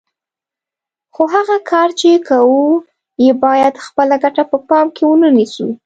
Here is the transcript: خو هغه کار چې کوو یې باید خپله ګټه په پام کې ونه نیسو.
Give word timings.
خو 1.13 1.23
هغه 1.35 1.57
کار 1.71 1.89
چې 1.99 2.09
کوو 2.29 2.61
یې 3.23 3.31
باید 3.45 3.73
خپله 3.85 4.15
ګټه 4.23 4.43
په 4.51 4.57
پام 4.69 4.87
کې 4.95 5.03
ونه 5.07 5.29
نیسو. 5.37 5.67